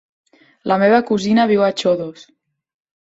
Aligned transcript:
La 0.71 0.77
meva 0.85 1.01
cosina 1.11 1.45
viu 1.53 1.61
a 1.67 1.73
Xodos. 1.83 2.25